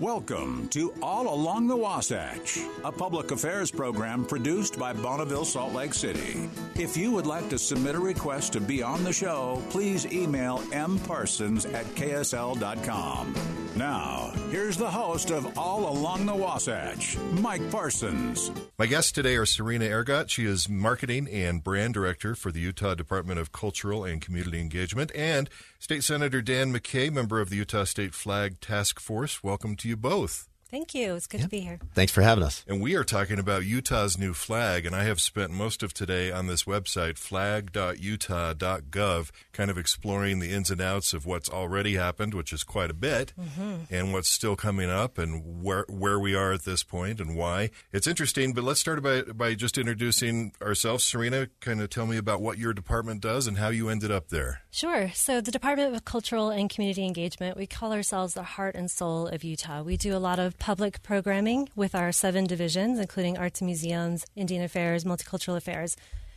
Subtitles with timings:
[0.00, 5.92] Welcome to All Along the Wasatch, a public affairs program produced by Bonneville Salt Lake
[5.92, 6.48] City.
[6.74, 10.60] If you would like to submit a request to be on the show, please email
[10.70, 13.34] mparsons at ksl.com.
[13.76, 18.50] Now, here's the host of All Along the Wasatch, Mike Parsons.
[18.78, 20.28] My guests today are Serena Ergot.
[20.28, 25.12] She is Marketing and Brand Director for the Utah Department of Cultural and Community Engagement,
[25.14, 25.48] and
[25.78, 29.44] State Senator Dan McCay, member of the Utah State Flag Task Force.
[29.44, 30.49] Welcome to you both.
[30.70, 31.16] Thank you.
[31.16, 31.80] It's good to be here.
[31.94, 32.64] Thanks for having us.
[32.68, 36.30] And we are talking about Utah's new flag, and I have spent most of today
[36.30, 42.34] on this website, flag.utah.gov, kind of exploring the ins and outs of what's already happened,
[42.34, 43.92] which is quite a bit, mm-hmm.
[43.92, 47.70] and what's still coming up, and where where we are at this point and why.
[47.92, 51.02] It's interesting, but let's start by by just introducing ourselves.
[51.02, 54.28] Serena, kind of tell me about what your department does and how you ended up
[54.28, 54.60] there.
[54.70, 55.10] Sure.
[55.14, 59.26] So the Department of Cultural and Community Engagement, we call ourselves the heart and soul
[59.26, 59.82] of Utah.
[59.82, 64.24] We do a lot of public programming with our seven divisions, including arts and museums,
[64.36, 65.96] Indian affairs, multicultural affairs.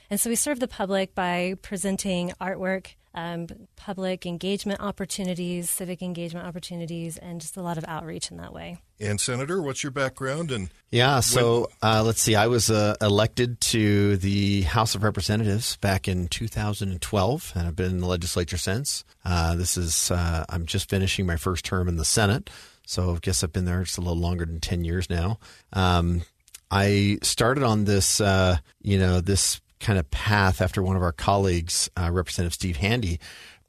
[0.09, 6.47] And so we serve the public by presenting artwork, um, public engagement opportunities, civic engagement
[6.47, 8.77] opportunities, and just a lot of outreach in that way.
[8.99, 10.51] And Senator, what's your background?
[10.51, 12.35] And yeah, so uh, let's see.
[12.35, 17.91] I was uh, elected to the House of Representatives back in 2012, and I've been
[17.91, 19.03] in the legislature since.
[19.25, 22.49] Uh, this is uh, I'm just finishing my first term in the Senate.
[22.85, 25.39] So I guess I've been there just a little longer than 10 years now.
[25.71, 26.23] Um,
[26.69, 31.11] I started on this, uh, you know, this kind of path after one of our
[31.11, 33.19] colleagues, uh, Representative Steve Handy,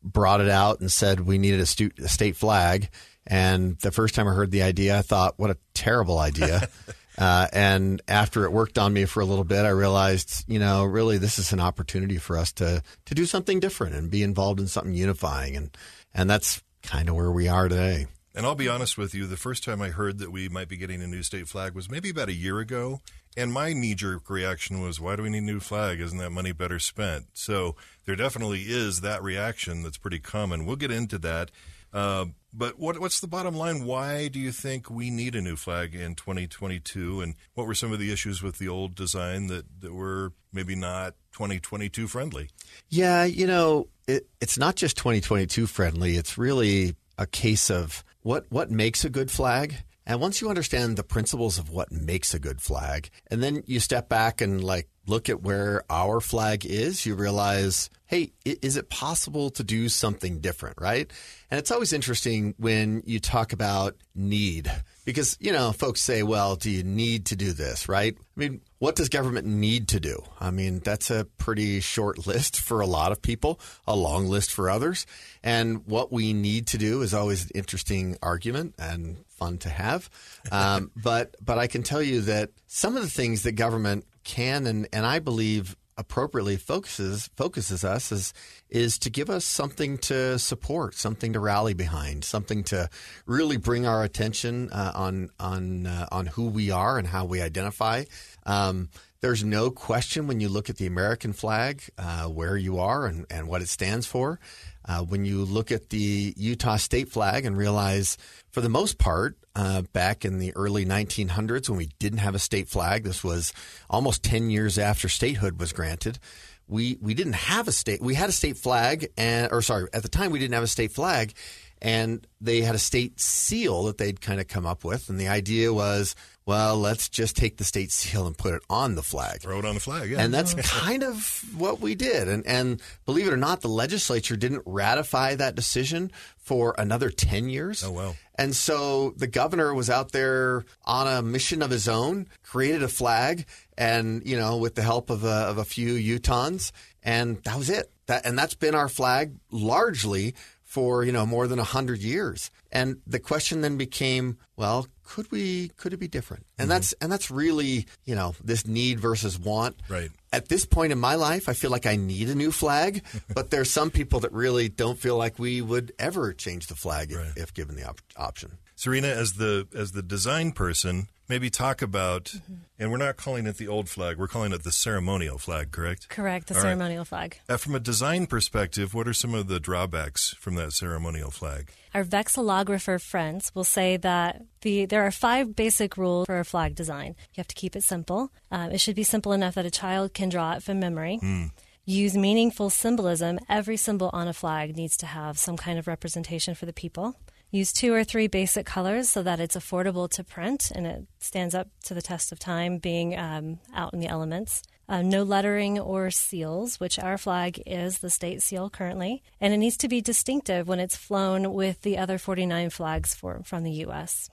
[0.03, 2.89] brought it out and said we needed a, stu- a, state flag.
[3.27, 6.69] And the first time I heard the idea, I thought, what a terrible idea.
[7.19, 10.85] uh, and after it worked on me for a little bit, I realized, you know,
[10.85, 14.61] really this is an opportunity for us to to do something different and be involved
[14.61, 15.57] in something unifying.
[15.57, 15.77] And
[16.13, 18.07] and that's kind of where we are today.
[18.35, 20.77] And I'll be honest with you, the first time I heard that we might be
[20.77, 23.01] getting a new state flag was maybe about a year ago.
[23.37, 26.01] And my knee jerk reaction was, why do we need a new flag?
[26.01, 27.27] Isn't that money better spent?
[27.35, 30.67] So there definitely is that reaction that's pretty common.
[30.67, 31.53] We'll get into that.
[31.93, 33.85] Uh, but what, what's the bottom line?
[33.85, 37.21] Why do you think we need a new flag in 2022?
[37.21, 40.75] And what were some of the issues with the old design that, that were maybe
[40.75, 42.51] not 2022 friendly?
[42.89, 46.17] Yeah, you know, it, it's not just 2022 friendly.
[46.17, 49.77] It's really a case of what what makes a good flag.
[50.07, 53.81] And once you understand the principles of what makes a good flag, and then you
[53.81, 58.91] step back and like look at where our flag is, you realize, hey, is it
[58.91, 61.11] possible to do something different, right?
[61.51, 64.71] And it's always interesting when you talk about need
[65.05, 68.17] because, you know, folks say, well, do you need to do this, right?
[68.17, 70.23] I mean, what does government need to do?
[70.39, 74.53] I mean, that's a pretty short list for a lot of people, a long list
[74.53, 75.07] for others.
[75.43, 80.09] And what we need to do is always an interesting argument and fun to have.
[80.53, 84.69] Um, but, but I can tell you that some of the things that government can
[84.69, 88.33] and, and I believe appropriately focuses focuses us is
[88.69, 92.89] is to give us something to support, something to rally behind, something to
[93.27, 97.41] really bring our attention uh, on on uh, on who we are and how we
[97.41, 98.05] identify.
[98.45, 98.89] Um,
[99.21, 103.25] there's no question when you look at the American flag uh, where you are and,
[103.31, 104.39] and what it stands for.
[104.87, 108.19] Uh, when you look at the Utah state flag and realize,
[108.51, 112.39] for the most part, uh, back in the early 1900s when we didn't have a
[112.39, 113.53] state flag, this was
[113.89, 116.19] almost 10 years after statehood was granted.
[116.67, 118.01] We we didn't have a state.
[118.01, 120.67] We had a state flag, and or sorry, at the time we didn't have a
[120.67, 121.35] state flag,
[121.83, 125.29] and they had a state seal that they'd kind of come up with, and the
[125.29, 126.15] idea was
[126.47, 129.41] well, let's just take the state seal and put it on the flag.
[129.41, 130.21] Throw it on the flag, yeah.
[130.21, 132.29] And that's kind of what we did.
[132.29, 137.49] And, and believe it or not, the legislature didn't ratify that decision for another 10
[137.49, 137.83] years.
[137.83, 138.17] Oh, well.
[138.35, 142.89] And so the governor was out there on a mission of his own, created a
[142.89, 143.47] flag,
[143.79, 146.73] and, you know, with the help of a, of a few Utahns,
[147.03, 147.91] and that was it.
[148.07, 150.35] That, and that's been our flag largely
[150.75, 152.51] for you know more than 100 years.
[152.73, 156.47] And the question then became well could we could it be different?
[156.59, 156.71] And mm-hmm.
[156.71, 159.77] that's and that's really you know this need versus want.
[159.89, 160.11] Right.
[160.33, 163.05] At this point in my life i feel like i need a new flag
[163.35, 167.13] but there's some people that really don't feel like we would ever change the flag
[167.13, 167.29] right.
[167.37, 168.59] if, if, given the op- option.
[168.75, 172.55] Serena as the as the design person maybe talk about, mm-hmm.
[172.79, 176.09] and we're not calling it the old flag, we're calling it the ceremonial flag, correct?
[176.09, 177.07] Correct, the All ceremonial right.
[177.07, 177.39] flag.
[177.49, 181.71] Uh, from a design perspective, what are some of the drawbacks from that ceremonial flag?
[181.95, 186.75] Our vexillographer friends will say that the there are five basic rules for a flag
[186.75, 187.15] design.
[187.35, 188.33] You have to keep it simple.
[188.51, 191.21] Um, it should be simple enough that a child can draw it from memory.
[191.23, 191.53] Mm.
[191.87, 193.39] Use meaningful symbolism.
[193.49, 197.15] Every symbol on a flag needs to have some kind of representation for the people
[197.55, 201.55] use two or three basic colors so that it's affordable to print and it stands
[201.55, 204.63] up to the test of time being um, out in the elements.
[204.87, 209.57] Uh, no lettering or seals, which our flag is the state seal currently, and it
[209.57, 213.71] needs to be distinctive when it's flown with the other 49 flags for, from the
[213.71, 214.29] U.S.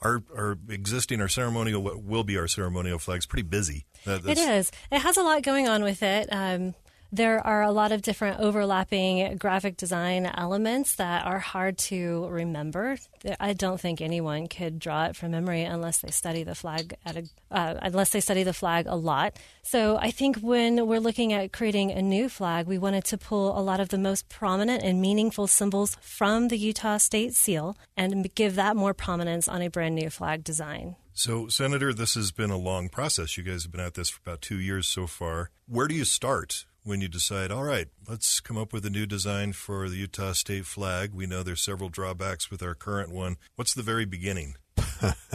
[0.00, 3.86] Our, our existing, our ceremonial, what will be our ceremonial flags, pretty busy.
[4.04, 4.70] That, it is.
[4.92, 6.28] It has a lot going on with it.
[6.30, 6.74] Um,
[7.12, 12.96] there are a lot of different overlapping graphic design elements that are hard to remember.
[13.40, 17.16] I don't think anyone could draw it from memory unless they study the flag at
[17.16, 19.36] a, uh, unless they study the flag a lot.
[19.62, 23.58] So I think when we're looking at creating a new flag, we wanted to pull
[23.58, 28.34] a lot of the most prominent and meaningful symbols from the Utah State Seal and
[28.34, 30.96] give that more prominence on a brand new flag design.
[31.18, 33.38] So, Senator, this has been a long process.
[33.38, 35.50] You guys have been at this for about two years so far.
[35.66, 39.06] Where do you start when you decide, all right, let's come up with a new
[39.06, 41.12] design for the Utah state flag.
[41.12, 43.36] We know there's several drawbacks with our current one.
[43.56, 44.54] What's the very beginning?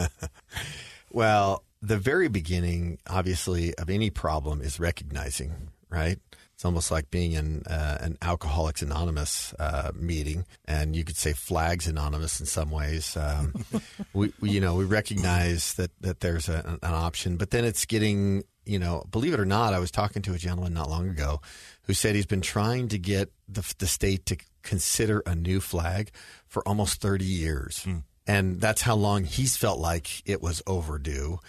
[1.12, 6.18] well, the very beginning, obviously, of any problem is recognizing, right?
[6.54, 11.32] It's almost like being in uh, an Alcoholics Anonymous uh, meeting, and you could say
[11.32, 13.16] Flags Anonymous in some ways.
[13.16, 13.64] Um,
[14.14, 17.84] we, we, you know, we recognize that that there's a, an option, but then it's
[17.84, 21.08] getting you know, believe it or not, I was talking to a gentleman not long
[21.08, 21.40] ago
[21.82, 26.10] who said he's been trying to get the, the state to consider a new flag
[26.46, 27.84] for almost 30 years.
[27.84, 28.02] Mm.
[28.26, 31.40] And that's how long he's felt like it was overdue.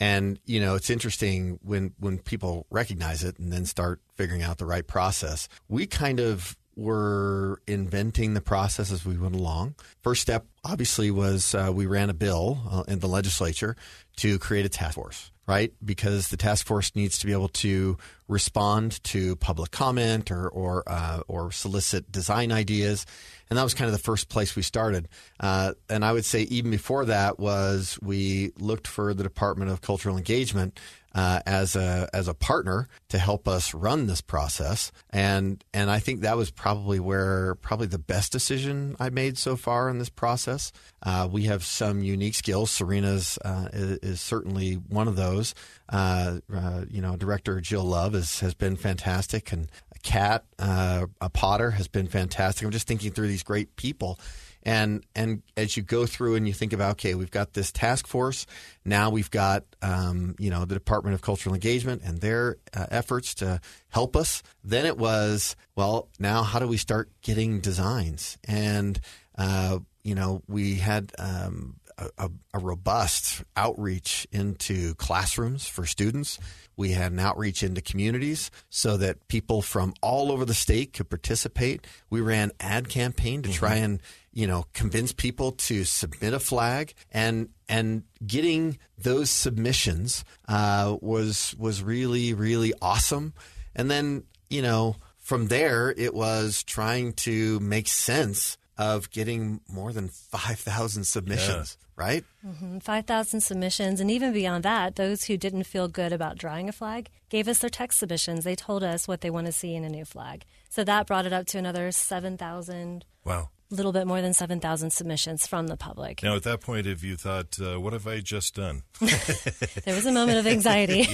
[0.00, 4.58] And you know, it's interesting when when people recognize it and then start figuring out
[4.58, 5.48] the right process.
[5.68, 9.74] We kind of were inventing the process as we went along.
[10.02, 13.76] First step, obviously, was uh, we ran a bill uh, in the legislature
[14.16, 15.72] to create a task force right?
[15.84, 17.98] Because the task force needs to be able to
[18.28, 23.04] respond to public comment or or, uh, or solicit design ideas,
[23.50, 25.08] and that was kind of the first place we started.
[25.40, 29.80] Uh, and I would say even before that was we looked for the Department of
[29.80, 30.78] Cultural Engagement
[31.14, 34.92] uh, as a as a partner to help us run this process.
[35.10, 39.56] And and I think that was probably where probably the best decision I made so
[39.56, 40.72] far in this process.
[41.02, 42.70] Uh, we have some unique skills.
[42.70, 45.54] Serena's uh, is, is, certainly one of those.
[45.88, 49.68] Uh, uh, you know, director Jill Love is, has been fantastic, and
[50.02, 52.64] Kat uh, a Potter has been fantastic.
[52.64, 54.18] I'm just thinking through these great people
[54.62, 58.06] and and as you go through and you think about, okay, we've got this task
[58.06, 58.46] force.
[58.84, 63.34] Now we've got um, you know the Department of Cultural Engagement and their uh, efforts
[63.36, 64.42] to help us.
[64.64, 68.38] Then it was well, now how do we start getting designs?
[68.46, 69.00] And
[69.36, 76.38] uh, you know we had um, a, a, robust outreach into classrooms for students.
[76.76, 81.10] We had an outreach into communities so that people from all over the state could
[81.10, 81.86] participate.
[82.10, 83.58] We ran ad campaign to mm-hmm.
[83.58, 84.00] try and
[84.32, 91.54] you know, convince people to submit a flag and and getting those submissions uh, was
[91.58, 93.34] was really really awesome.
[93.74, 99.92] And then you know from there it was trying to make sense of getting more
[99.92, 101.76] than five thousand submissions.
[101.78, 101.86] Yeah.
[101.94, 102.24] Right?
[102.44, 102.78] Mm-hmm.
[102.78, 104.00] 5,000 submissions.
[104.00, 107.58] And even beyond that, those who didn't feel good about drawing a flag gave us
[107.58, 108.44] their text submissions.
[108.44, 110.44] They told us what they want to see in a new flag.
[110.70, 113.04] So that brought it up to another 7,000.
[113.24, 116.22] Wow A little bit more than 7,000 submissions from the public.
[116.22, 118.84] Now, at that point, have you thought, uh, what have I just done?
[119.00, 121.06] there was a moment of anxiety.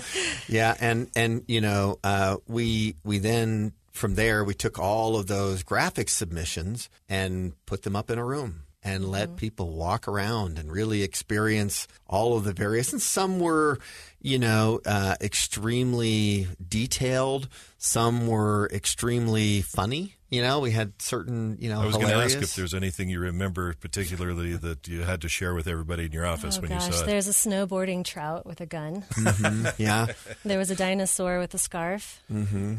[0.48, 5.26] yeah, and, and you know, uh, we, we then, from there, we took all of
[5.26, 9.12] those graphic submissions and put them up in a room and mm-hmm.
[9.12, 12.92] let people walk around and really experience all of the various.
[12.92, 13.78] And some were,
[14.20, 17.48] you know, uh, extremely detailed.
[17.78, 20.14] Some were extremely funny.
[20.28, 23.08] You know, we had certain, you know, I was going to ask if there's anything
[23.08, 26.70] you remember particularly that you had to share with everybody in your office oh, when
[26.70, 27.06] gosh, you saw it.
[27.06, 29.02] There's a snowboarding trout with a gun.
[29.12, 29.80] Mm-hmm.
[29.80, 30.06] Yeah.
[30.44, 32.20] there was a dinosaur with a scarf.
[32.30, 32.74] Mm-hmm.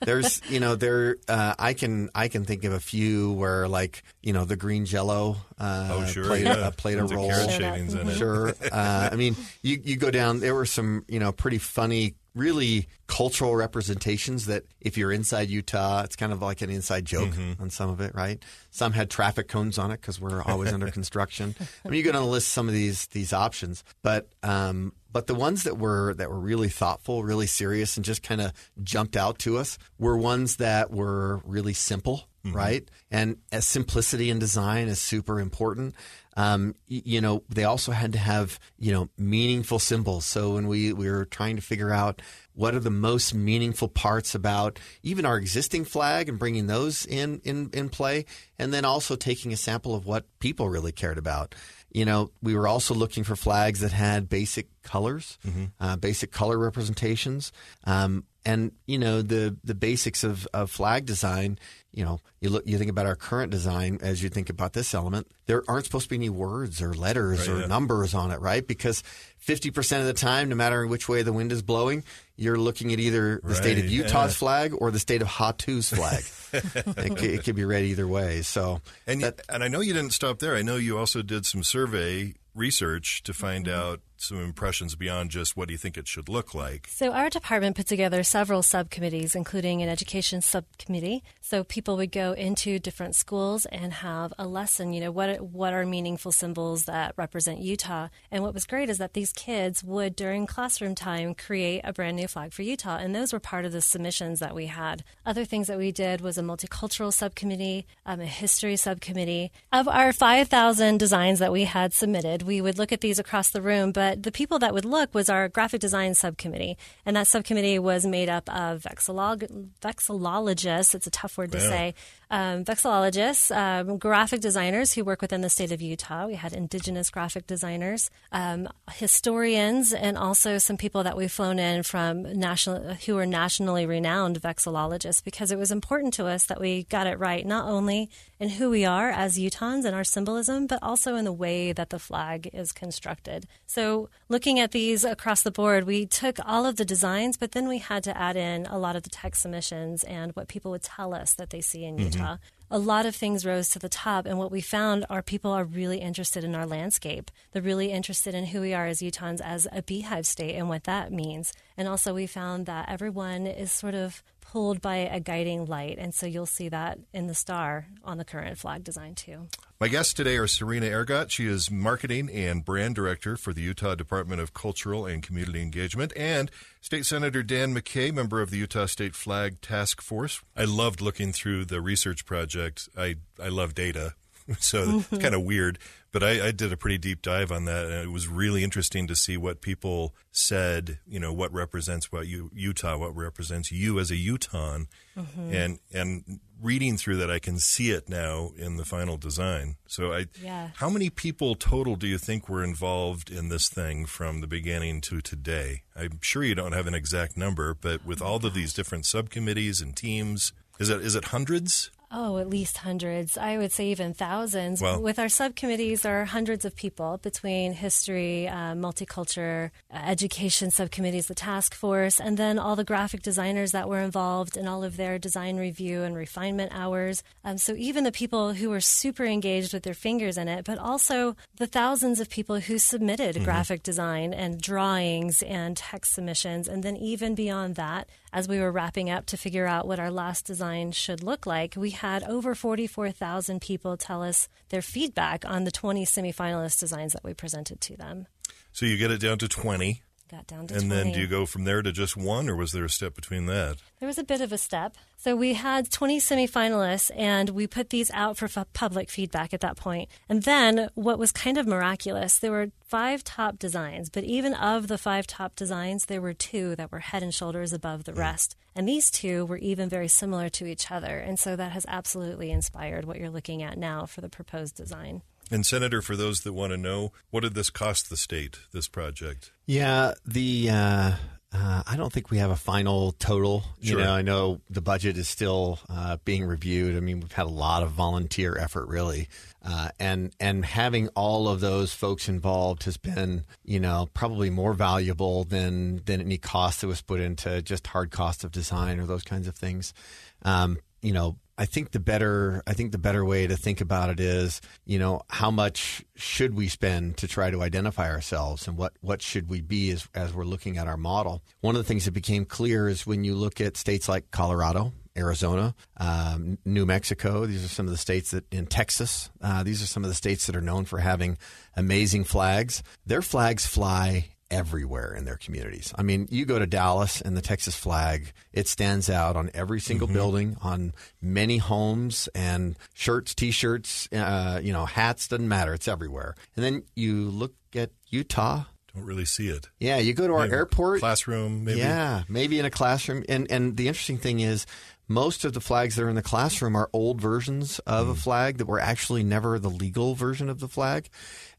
[0.00, 1.16] There's, you know, there.
[1.28, 4.84] Uh, I can I can think of a few where like you know the green
[4.84, 5.36] Jello.
[5.58, 6.52] Uh, oh sure, played, yeah.
[6.52, 7.28] uh, played a role.
[7.28, 8.16] Carrot shavings in it.
[8.16, 8.54] Sure.
[8.70, 10.40] Uh, I mean, you you go down.
[10.40, 16.02] There were some you know pretty funny really cultural representations that if you're inside Utah,
[16.02, 17.62] it's kind of like an inside joke mm-hmm.
[17.62, 18.42] on some of it, right?
[18.70, 21.54] Some had traffic cones on it because we're always under construction.
[21.84, 25.62] I mean, you to list some of these these options, but um, but the ones
[25.62, 28.52] that were that were really thoughtful, really serious, and just kind of
[28.82, 32.56] jumped out to us were ones that were really simple, mm-hmm.
[32.56, 32.90] right?
[33.12, 35.94] And as simplicity in design is super important.
[36.36, 40.24] Um, you know, they also had to have you know meaningful symbols.
[40.24, 42.20] So when we we were trying to figure out
[42.52, 47.40] what are the most meaningful parts about even our existing flag and bringing those in
[47.44, 48.24] in in play,
[48.58, 51.54] and then also taking a sample of what people really cared about.
[51.94, 55.38] You know, we were also looking for flags that had basic colors,
[55.80, 57.52] uh, basic color representations,
[57.84, 61.58] um, and you know the the basics of, of flag design.
[61.92, 64.94] You know, you look, you think about our current design as you think about this
[64.94, 65.28] element.
[65.46, 67.66] There aren't supposed to be any words or letters Right, or yeah.
[67.66, 68.66] numbers on it, right?
[68.66, 69.04] Because
[69.38, 72.02] fifty percent of the time, no matter which way the wind is blowing,
[72.36, 74.38] you're looking at either the state of Utah's yeah.
[74.38, 76.24] flag or the state of Hatu's flag.
[76.98, 78.42] it, c- it could be read either way.
[78.42, 80.56] So And you, and I know you didn't stop there.
[80.56, 83.80] I know you also did some survey research to find Mm-hmm.
[83.80, 86.88] out some impressions beyond just what do you think it should look like.
[86.90, 91.22] So, our department put together several subcommittees, including an education subcommittee.
[91.40, 94.92] So, people would go into different schools and have a lesson.
[94.92, 98.08] You know, what what are meaningful symbols that represent Utah?
[98.30, 102.16] And what was great is that these kids would, during classroom time, create a brand
[102.16, 105.04] new flag for Utah, and those were part of the submissions that we had.
[105.26, 109.52] Other things that we did was a multicultural subcommittee, um, a history subcommittee.
[109.72, 113.50] Of our five thousand designs that we had submitted, we would look at these across
[113.50, 116.76] the room, but the people that would look was our graphic design subcommittee.
[117.04, 121.94] And that subcommittee was made up of vexillog- vexillologists, it's a tough word to say,
[122.30, 126.26] um, vexillologists, um, graphic designers who work within the state of Utah.
[126.26, 131.82] We had indigenous graphic designers, um, historians, and also some people that we've flown in
[131.82, 136.84] from national who are nationally renowned vexillologists because it was important to us that we
[136.84, 140.78] got it right, not only in who we are as Utahns and our symbolism, but
[140.82, 143.46] also in the way that the flag is constructed.
[143.66, 143.93] So,
[144.28, 147.78] looking at these across the board, we took all of the designs, but then we
[147.78, 151.14] had to add in a lot of the text submissions and what people would tell
[151.14, 152.06] us that they see in mm-hmm.
[152.06, 152.36] Utah.
[152.70, 155.64] A lot of things rose to the top, and what we found are people are
[155.64, 157.30] really interested in our landscape.
[157.52, 160.84] They're really interested in who we are as Utahns as a beehive state and what
[160.84, 161.52] that means.
[161.76, 166.14] And also, we found that everyone is sort of pulled by a guiding light, and
[166.14, 169.48] so you'll see that in the star on the current flag design too.
[169.80, 171.30] My guests today are Serena Ergot.
[171.30, 176.12] She is Marketing and Brand Director for the Utah Department of Cultural and Community Engagement,
[176.16, 180.40] and State Senator Dan McCay, member of the Utah State Flag Task Force.
[180.56, 182.88] I loved looking through the research project.
[182.96, 184.14] I, I love data,
[184.58, 185.78] so it's kind of weird,
[186.12, 189.06] but I, I did a pretty deep dive on that, and it was really interesting
[189.06, 193.98] to see what people said, you know, what represents what you, Utah, what represents you
[193.98, 194.86] as a Utahn.
[195.16, 195.54] Mm-hmm.
[195.54, 199.76] And, and reading through that, I can see it now in the final design.
[199.86, 200.70] So I, Yeah.
[200.76, 205.00] how many people total do you think were involved in this thing from the beginning
[205.02, 205.84] to today?
[205.96, 209.80] I'm sure you don't have an exact number, but with all of these different subcommittees
[209.80, 211.90] and teams, is it is it hundreds?
[212.16, 213.36] Oh, at least hundreds.
[213.36, 214.80] I would say even thousands.
[214.80, 215.00] Wow.
[215.00, 221.26] With our subcommittees, there are hundreds of people between history, uh, multicultural, uh, education subcommittees,
[221.26, 224.96] the task force, and then all the graphic designers that were involved in all of
[224.96, 227.24] their design review and refinement hours.
[227.42, 230.78] Um, so even the people who were super engaged with their fingers in it, but
[230.78, 236.84] also the thousands of people who submitted graphic design and drawings and text submissions, and
[236.84, 240.44] then even beyond that, as we were wrapping up to figure out what our last
[240.44, 245.70] design should look like, we had over 44,000 people tell us their feedback on the
[245.70, 248.26] 20 semifinalist designs that we presented to them.
[248.72, 250.88] So you get it down to 20, Got down to and 20.
[250.88, 253.44] then do you go from there to just one, or was there a step between
[253.46, 253.76] that?
[254.00, 254.96] There was a bit of a step.
[255.18, 259.60] So we had 20 semifinalists, and we put these out for f- public feedback at
[259.60, 260.08] that point.
[260.26, 264.88] And then, what was kind of miraculous, there were five top designs, but even of
[264.88, 268.18] the five top designs, there were two that were head and shoulders above the mm.
[268.18, 268.56] rest.
[268.74, 271.18] And these two were even very similar to each other.
[271.18, 275.22] And so that has absolutely inspired what you're looking at now for the proposed design.
[275.50, 278.58] And Senator, for those that want to know, what did this cost the state?
[278.72, 279.52] This project?
[279.66, 281.12] Yeah, the uh,
[281.54, 283.62] uh, I don't think we have a final total.
[283.80, 283.98] Sure.
[283.98, 286.96] You know, I know the budget is still uh, being reviewed.
[286.96, 289.28] I mean, we've had a lot of volunteer effort, really,
[289.64, 294.74] uh, and and having all of those folks involved has been, you know, probably more
[294.74, 299.06] valuable than than any cost that was put into just hard cost of design or
[299.06, 299.94] those kinds of things.
[300.42, 304.10] Um, you know, I think the better I think the better way to think about
[304.10, 308.76] it is, you know, how much should we spend to try to identify ourselves and
[308.76, 311.42] what what should we be as as we're looking at our model.
[311.60, 314.92] One of the things that became clear is when you look at states like Colorado,
[315.16, 317.46] Arizona, um, New Mexico.
[317.46, 319.30] These are some of the states that in Texas.
[319.40, 321.38] Uh, these are some of the states that are known for having
[321.76, 322.82] amazing flags.
[323.06, 325.92] Their flags fly everywhere in their communities.
[325.96, 329.80] I mean, you go to Dallas and the Texas flag, it stands out on every
[329.80, 330.14] single Mm-hmm.
[330.16, 335.72] building, on many homes and shirts, t-shirts, uh, you know, hats, doesn't matter.
[335.74, 336.34] It's everywhere.
[336.56, 338.64] And then you look at Utah.
[338.94, 339.68] Don't really see it.
[339.80, 341.00] Yeah, you go to our Maybe airport.
[341.00, 341.80] classroom, maybe.
[341.80, 343.24] Yeah, maybe in a classroom.
[343.28, 344.66] And and the interesting thing is,
[345.08, 348.18] most of the flags that are in the classroom are old versions of a hmm.
[348.18, 351.08] flag that were actually never the legal version of the flag.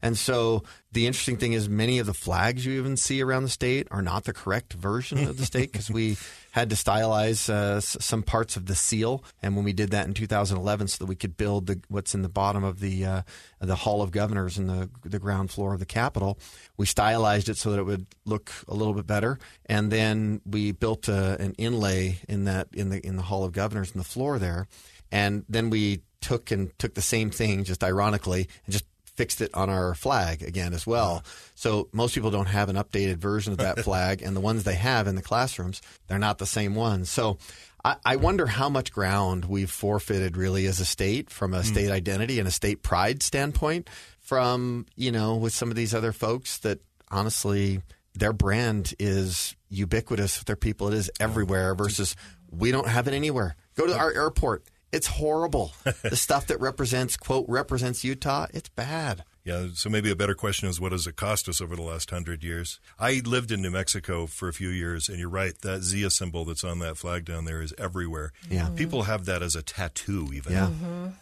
[0.02, 3.48] And so the interesting thing is, many of the flags you even see around the
[3.48, 6.16] state are not the correct version of the state because we
[6.56, 9.22] had to stylize uh, some parts of the seal.
[9.42, 12.22] And when we did that in 2011, so that we could build the, what's in
[12.22, 13.22] the bottom of the uh,
[13.60, 16.38] the Hall of Governors and the the ground floor of the Capitol,
[16.78, 19.38] we stylized it so that it would look a little bit better.
[19.66, 23.52] And then we built a, an inlay in that in the in the Hall of
[23.52, 24.66] Governors in the floor there.
[25.12, 28.86] And then we took and took the same thing, just ironically, and just
[29.16, 31.24] fixed it on our flag again as well.
[31.54, 34.74] So most people don't have an updated version of that flag, and the ones they
[34.74, 37.10] have in the classrooms, they're not the same ones.
[37.10, 37.38] So
[37.84, 41.66] I, I wonder how much ground we've forfeited really as a state from a hmm.
[41.66, 43.88] state identity and a state pride standpoint
[44.20, 46.80] from, you know, with some of these other folks that
[47.10, 47.80] honestly
[48.14, 50.88] their brand is ubiquitous with their people.
[50.88, 52.16] It is everywhere versus
[52.50, 53.56] we don't have it anywhere.
[53.76, 54.64] Go to our airport.
[54.96, 55.74] It's horrible.
[56.02, 59.24] the stuff that represents, quote, represents Utah, it's bad.
[59.46, 62.10] Yeah, so maybe a better question is what does it cost us over the last
[62.10, 62.80] hundred years?
[62.98, 66.44] I lived in New Mexico for a few years, and you're right, that Zia symbol
[66.44, 68.32] that's on that flag down there is everywhere.
[68.50, 68.70] Yeah.
[68.74, 70.52] People have that as a tattoo, even.
[70.52, 70.70] Yeah.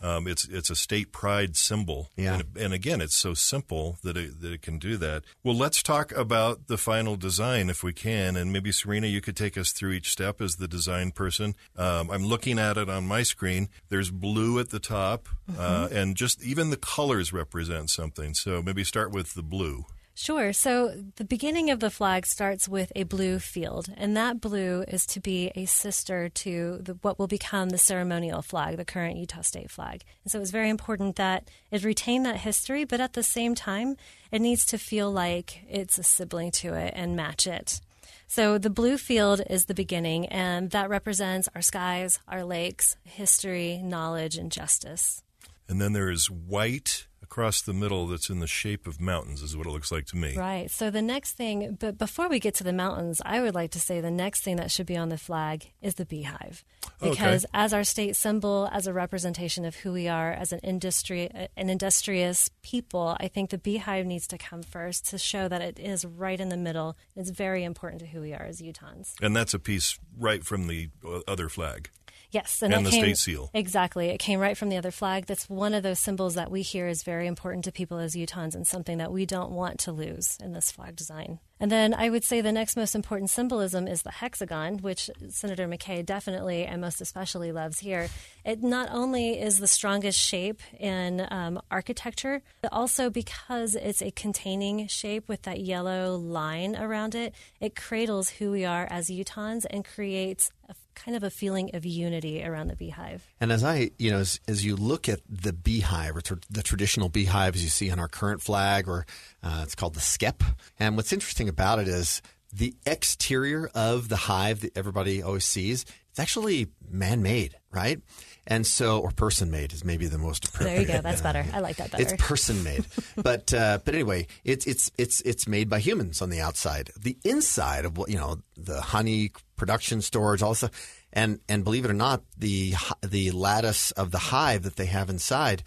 [0.00, 2.09] Um, it's it's a state pride symbol.
[2.16, 2.37] Yeah.
[2.37, 5.25] And, and again, it's so simple that it, that it can do that.
[5.43, 9.37] Well, let's talk about the final design if we can, and maybe Serena, you could
[9.37, 11.54] take us through each step as the design person.
[11.76, 13.69] Um, I'm looking at it on my screen.
[13.90, 15.28] There's blue at the top,
[15.59, 18.13] uh, and just even the colors represent something.
[18.35, 19.85] So maybe start with the blue.
[20.16, 20.52] Sure.
[20.52, 25.06] So the beginning of the flag starts with a blue field, and that blue is
[25.06, 29.40] to be a sister to the, what will become the ceremonial flag, the current Utah
[29.40, 30.04] state flag.
[30.23, 33.97] And so it's very important that it retain that history, but at the same time,
[34.30, 37.80] it needs to feel like it's a sibling to it and match it.
[38.28, 43.78] So the blue field is the beginning, and that represents our skies, our lakes, history,
[43.83, 45.23] knowledge, and justice.
[45.68, 49.57] And then there is white across the middle that's in the shape of mountains, is
[49.57, 50.37] what it looks like to me.
[50.37, 50.71] Right.
[50.71, 53.80] So the next thing, but before we get to the mountains, I would like to
[53.80, 56.65] say the next thing that should be on the flag is the beehive,
[57.00, 57.10] Okay.
[57.10, 61.30] because as our state symbol, as a representation of who we are as an industry,
[61.56, 65.78] an industrious people, I think the beehive needs to come first to show that it
[65.78, 66.97] is right in the middle.
[67.17, 69.15] It's very important to who we are as Utahns.
[69.23, 71.89] And that's a piece right from the uh, other flag.
[72.34, 73.50] Yes, and, And the came, state seal.
[73.54, 75.26] Exactly, it came right from the other flag.
[75.26, 78.56] That's one of those symbols that we hear is very important to people as Utahns,
[78.56, 81.38] and something that we don't want to lose in this flag design.
[81.60, 85.68] And then I would say the next most important symbolism is the hexagon, which Senator
[85.68, 88.08] McCay definitely and most especially loves here.
[88.44, 94.10] It not only is the strongest shape in um, architecture, but also because it's a
[94.10, 99.64] containing shape with that yellow line around it, it cradles who we are as Utahns
[99.70, 103.26] and creates a kind of a feeling of unity around the beehive.
[103.41, 106.63] And as I, you know, as, as you look at the beehive or tr- the
[106.63, 109.07] traditional beehives you see on our current flag, or
[109.43, 110.43] uh, it's called the skep.
[110.78, 115.85] And what's interesting about it is the exterior of the hive that everybody always sees.
[116.11, 118.00] It's actually man-made, right?
[118.47, 120.75] And so, or person-made is maybe the most appropriate.
[120.75, 121.00] There you go.
[121.00, 121.45] That's better.
[121.52, 122.02] I like that better.
[122.02, 122.85] It's person made,
[123.17, 126.91] but uh, but anyway, it's it's it's it's made by humans on the outside.
[127.00, 130.71] The inside of what you know, the honey production storage, all stuff,
[131.12, 135.08] and and believe it or not, the the lattice of the hive that they have
[135.08, 135.62] inside,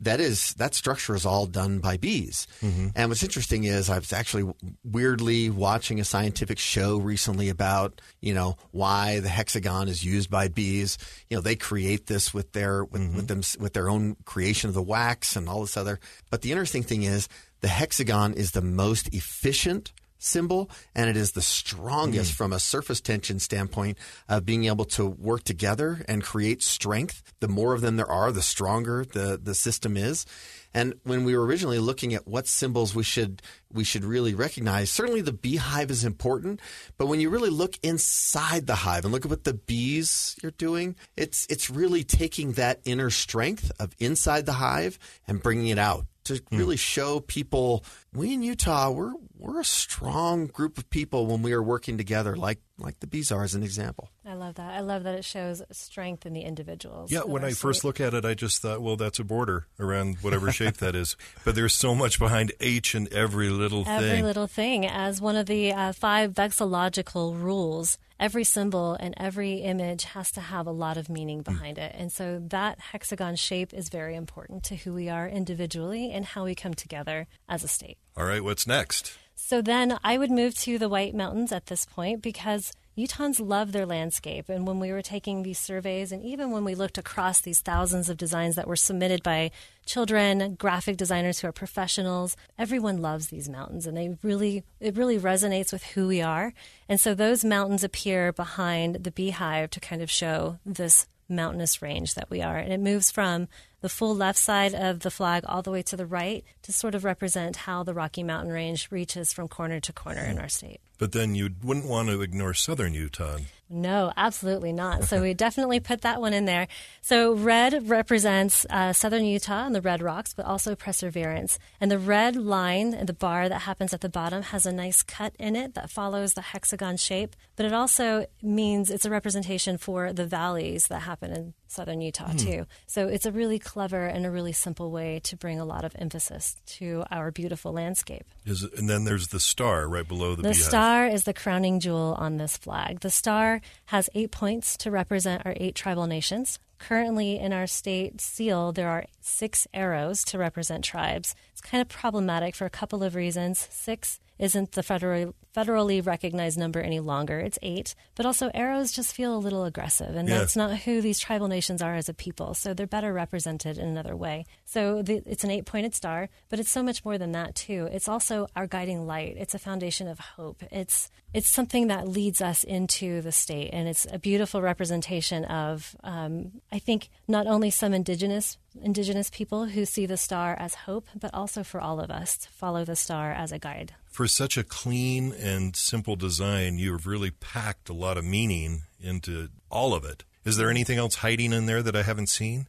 [0.00, 2.46] that is that structure is all done by bees.
[2.60, 2.88] Mm-hmm.
[2.94, 4.52] And what's interesting is I was actually
[4.84, 10.48] weirdly watching a scientific show recently about you know why the hexagon is used by
[10.48, 10.98] bees.
[11.28, 13.16] You know they create this with their with, mm-hmm.
[13.16, 15.98] with them with their own creation of the wax and all this other.
[16.30, 17.28] But the interesting thing is
[17.60, 22.36] the hexagon is the most efficient symbol and it is the strongest hmm.
[22.36, 27.22] from a surface tension standpoint of being able to work together and create strength.
[27.40, 30.26] The more of them there are, the stronger the, the system is.
[30.74, 34.90] And when we were originally looking at what symbols we should we should really recognize,
[34.90, 36.60] certainly the beehive is important.
[36.96, 40.50] But when you really look inside the hive and look at what the bees are
[40.52, 45.78] doing, it's it's really taking that inner strength of inside the hive and bringing it
[45.78, 46.56] out to hmm.
[46.56, 51.52] really show people we in Utah we're we're a strong group of people when we
[51.52, 54.08] are working together, like like the bees are as an example.
[54.42, 54.74] I love that.
[54.74, 57.12] I love that it shows strength in the individuals.
[57.12, 60.16] Yeah, when I first look at it, I just thought, well, that's a border around
[60.20, 61.16] whatever shape that is.
[61.44, 64.24] But there's so much behind each and every little every thing.
[64.24, 67.98] little thing as one of the uh, five vexillological rules.
[68.20, 71.52] Every symbol and every image has to have a lot of meaning Hmm.
[71.54, 71.92] behind it.
[71.96, 76.44] And so that hexagon shape is very important to who we are individually and how
[76.44, 77.98] we come together as a state.
[78.16, 79.16] All right, what's next?
[79.34, 83.72] So then I would move to the White Mountains at this point because Utahns love
[83.72, 84.48] their landscape.
[84.48, 88.10] And when we were taking these surveys, and even when we looked across these thousands
[88.10, 89.50] of designs that were submitted by
[89.86, 95.18] children, graphic designers who are professionals, everyone loves these mountains and they really, it really
[95.18, 96.52] resonates with who we are.
[96.88, 102.14] And so those mountains appear behind the beehive to kind of show this mountainous range
[102.14, 102.58] that we are.
[102.58, 103.48] And it moves from
[103.82, 106.94] the full left side of the flag all the way to the right to sort
[106.94, 110.80] of represent how the Rocky Mountain Range reaches from corner to corner in our state.
[110.98, 113.38] But then you wouldn't want to ignore southern Utah.
[113.68, 115.04] No, absolutely not.
[115.04, 116.68] So we definitely put that one in there.
[117.00, 121.58] So red represents uh, southern Utah and the red rocks, but also perseverance.
[121.80, 125.02] And the red line, and the bar that happens at the bottom, has a nice
[125.02, 127.34] cut in it that follows the hexagon shape.
[127.56, 132.30] But it also means it's a representation for the valleys that happen in southern Utah
[132.30, 132.36] hmm.
[132.36, 132.66] too.
[132.86, 135.96] So it's a really clever and a really simple way to bring a lot of
[135.98, 138.26] emphasis to our beautiful landscape.
[138.44, 140.64] Is and then there's the star right below the, The beehive.
[140.64, 143.00] star is the crowning jewel on this flag.
[143.00, 146.58] The star has eight points to represent our eight tribal nations.
[146.88, 151.36] Currently, in our state seal, there are six arrows to represent tribes.
[151.52, 153.68] It's kind of problematic for a couple of reasons.
[153.70, 157.94] Six isn't the federally, federally recognized number any longer, it's eight.
[158.16, 160.38] But also, arrows just feel a little aggressive, and Yeah.
[160.38, 162.54] that's not who these tribal nations are as a people.
[162.54, 164.44] So they're better represented in another way.
[164.64, 167.88] So the, it's an eight pointed star, but it's so much more than that, too.
[167.92, 170.64] It's also our guiding light, it's a foundation of hope.
[170.72, 175.96] It's it's something that leads us into the state, and it's a beautiful representation of,
[176.04, 181.06] um, I think, not only some indigenous indigenous people who see the star as hope,
[181.18, 183.92] but also for all of us to follow the star as a guide.
[184.10, 188.82] For such a clean and simple design, you have really packed a lot of meaning
[189.00, 190.24] into all of it.
[190.44, 192.66] Is there anything else hiding in there that I haven't seen?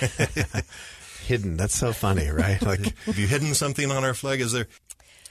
[1.26, 1.56] Hidden.
[1.56, 2.60] That's so funny, right?
[2.64, 4.40] Like Have you hidden something on our flag?
[4.40, 4.66] Is there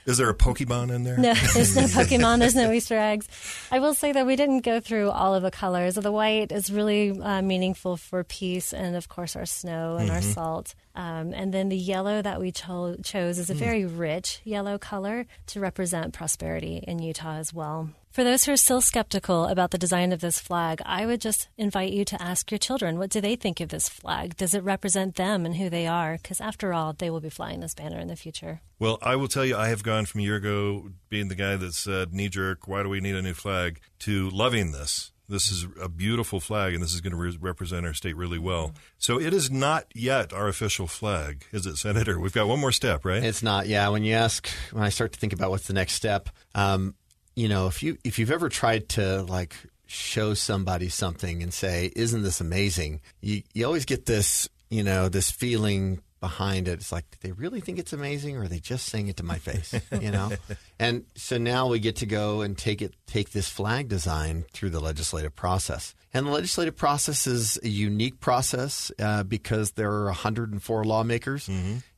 [0.06, 1.16] is there a Pokemon in there?
[1.16, 2.38] No, there's no Pokemon.
[2.38, 3.28] There's no Easter eggs.
[3.70, 5.94] I will say that we didn't go through all of the colors.
[5.94, 10.22] The white is really uh, meaningful for peace, and of course our snow and our
[10.22, 10.74] salt.
[10.94, 15.26] Um, and then the yellow that we cho- chose is a very rich yellow color
[15.48, 17.90] to represent prosperity in Utah as well.
[18.14, 21.48] For those who are still skeptical about the design of this flag, I would just
[21.58, 24.36] invite you to ask your children what do they think of this flag?
[24.36, 26.16] Does it represent them and who they are?
[26.22, 28.60] Because after all, they will be flying this banner in the future.
[28.78, 31.56] Well, I will tell you, I have gone from a year ago being the guy
[31.56, 35.10] that said knee jerk, why do we need a new flag, to loving this.
[35.28, 38.38] This is a beautiful flag, and this is going to re- represent our state really
[38.38, 38.72] well.
[38.98, 42.20] So it is not yet our official flag, is it, Senator?
[42.20, 43.22] We've got one more step, right?
[43.22, 43.66] It's not.
[43.66, 43.88] Yeah.
[43.88, 46.94] When you ask, when I start to think about what's the next step, um,
[47.36, 49.54] you know, if you if you've ever tried to like
[49.86, 55.08] show somebody something and say, "Isn't this amazing?" You you always get this, you know,
[55.08, 56.72] this feeling behind it.
[56.80, 59.22] It's like, do they really think it's amazing, or are they just saying it to
[59.22, 59.74] my face?
[60.00, 60.32] You know.
[60.78, 64.70] and so now we get to go and take it, take this flag design through
[64.70, 65.94] the legislative process.
[66.14, 71.50] And the legislative process is a unique process uh, because there are 104 lawmakers,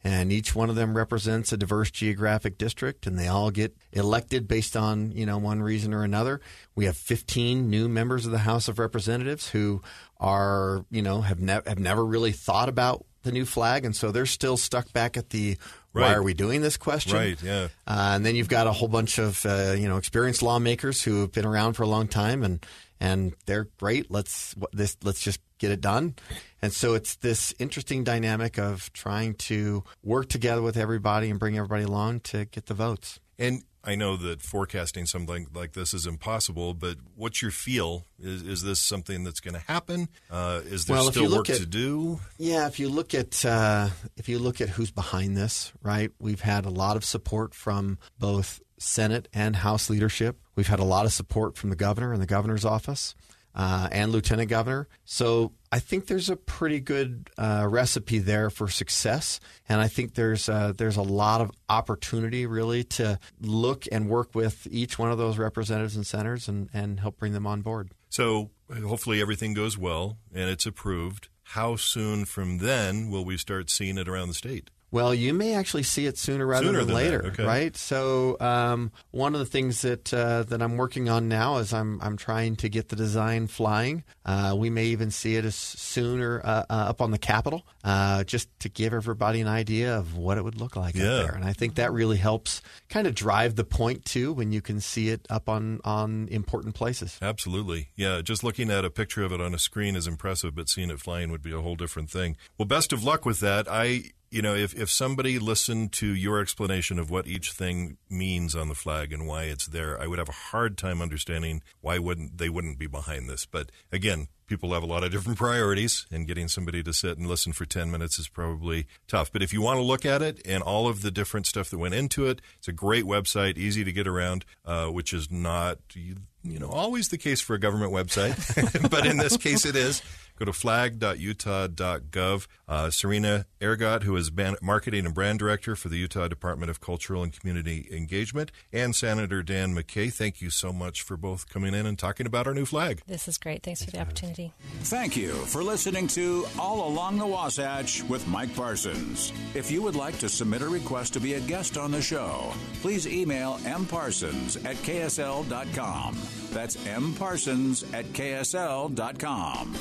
[0.03, 4.49] and each one of them represents a diverse geographic district, and they all get elected
[4.49, 6.41] based on you know one reason or another.
[6.75, 9.83] We have 15 new members of the House of Representatives who
[10.19, 14.11] are you know have ne- have never really thought about the new flag, and so
[14.11, 15.59] they're still stuck back at the
[15.93, 17.15] why are we doing this question?
[17.15, 17.69] Right, yeah.
[17.87, 21.23] Uh, and then you've got a whole bunch of uh, you know experienced lawmakers who
[21.23, 22.65] have been around for a long time, and
[23.01, 24.11] and they're great.
[24.11, 26.15] Let's this let's just get it done.
[26.63, 31.57] And so it's this interesting dynamic of trying to work together with everybody and bring
[31.57, 33.21] everybody along to get the votes.
[33.39, 38.05] And I know that forecasting something like this is impossible, but what's your feel?
[38.21, 40.09] Is, is this something that's going to happen?
[40.31, 42.21] Uh, is there Well, still work at- to do?
[42.37, 46.11] Yeah, if you look at uh, if you look at who's behind this, right?
[46.19, 50.37] We've had a lot of support from both Senate and House leadership.
[50.57, 53.15] We've had a lot of support from the governor and the governor's office
[53.57, 54.87] uh, and lieutenant governor.
[55.05, 60.15] So I think there's a pretty good uh, recipe there for success, and I think
[60.15, 65.11] there's uh, there's a lot of opportunity really to look and work with each one
[65.11, 67.91] of those representatives and senators and, and help bring them on board.
[68.11, 71.29] So hopefully everything goes well and it's approved.
[71.51, 74.71] How soon from then will we start seeing it around the state?
[74.93, 77.45] Well, you may actually see it sooner rather Sooner than, than later, okay.
[77.45, 77.77] right?
[77.77, 82.01] So, um, one of the things that uh, that I'm working on now is I'm
[82.01, 84.05] I'm trying to get the design flying.
[84.25, 88.25] Uh, we may even see it as sooner uh, uh, up on the Capitol, uh,
[88.25, 91.05] just to give everybody an idea of what it would look like Yeah.
[91.17, 91.35] up there.
[91.35, 94.81] And I think that really helps kind of drive the point too when you can
[94.81, 97.19] see it up on on important places.
[97.21, 97.89] Absolutely.
[97.97, 100.91] Yeah, just looking at a picture of it on a screen is impressive, but seeing
[100.91, 102.37] it flying would be a whole different thing.
[102.57, 103.67] Well, best of luck with that.
[103.69, 104.05] I,
[104.37, 108.69] you know, if, if somebody listened to your explanation of what each thing means on
[108.69, 112.37] the flag and why it's there, I would have a hard time understanding why wouldn't
[112.37, 113.47] they wouldn't be behind this.
[113.47, 117.27] But again, people have a lot of different priorities, and getting somebody to sit and
[117.27, 119.33] listen for 10 minutes is probably tough.
[119.33, 121.79] But if you want to look at it and all of the different stuff that
[121.79, 125.79] went into it, it's a great website, easy to get around, uh, which is not,
[125.95, 129.77] you, you know, always the case for a government website, but in this case it
[129.77, 130.03] is.
[130.37, 132.47] Go to flag.utah.gov.
[132.69, 136.81] Uh, Serena Ergot, who is ban- Marketing and Brand Director for the Utah Department of
[136.81, 141.75] Cultural and Community Engagement, and Senator Dan McCay, thank you so much for both coming
[141.75, 143.03] in and talking about our new flag.
[143.07, 143.63] This is great.
[143.63, 144.53] Thanks for the opportunity.
[144.83, 149.33] Thank you for listening to All Along the Wasatch with Mike Parsons.
[149.55, 152.53] If you would like to submit a request to be a guest on the show,
[152.83, 156.17] please email mparsons at ksl.com.
[156.51, 159.75] That's mparsons at ksl.com.